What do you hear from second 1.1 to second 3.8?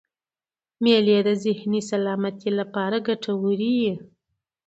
د ذهني سلامتۍ له پاره ګټوري